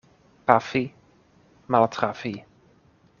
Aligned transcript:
Pafi— 0.45 0.81
maltrafi. 1.75 2.33